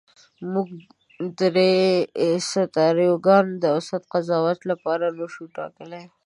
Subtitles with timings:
[0.53, 0.67] موږ
[1.39, 1.71] درې
[2.49, 6.03] سناریوګانې د اوسط قضاوت لپاره نشو ټاکلی.